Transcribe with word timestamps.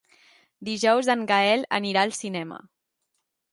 Dijous 0.69 1.09
en 1.15 1.21
Gaël 1.33 1.67
anirà 1.81 2.07
al 2.09 2.17
cinema. 2.23 2.61